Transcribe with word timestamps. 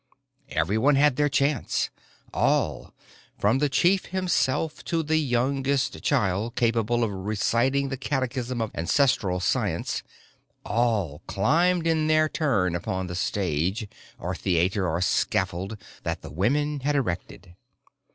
Everyone 0.49 0.95
had 0.95 1.15
their 1.15 1.29
chance. 1.29 1.91
All, 2.33 2.91
from 3.37 3.59
the 3.59 3.69
chief 3.69 4.07
himself 4.07 4.83
to 4.85 5.03
the 5.03 5.17
youngest 5.17 6.01
child 6.01 6.55
capable 6.55 7.03
of 7.03 7.11
reciting 7.13 7.89
the 7.89 7.97
catechism 7.97 8.61
of 8.61 8.71
ancestral 8.73 9.39
science, 9.39 10.01
all 10.65 11.21
climbed 11.27 11.85
in 11.85 12.07
their 12.07 12.27
turn 12.27 12.73
upon 12.75 13.05
the 13.05 13.15
Stage 13.15 13.87
or 14.17 14.33
Theater 14.33 14.89
or 14.89 15.01
Scaffold 15.01 15.77
that 16.01 16.23
the 16.23 16.31
women 16.31 16.79
had 16.79 16.95
erected. 16.95 17.53